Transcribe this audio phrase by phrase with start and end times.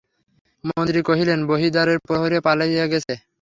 [0.63, 3.13] মন্ত্রী কহিলেন, বহির্দ্বারের প্রহরীরা পলাইয়া গেছে।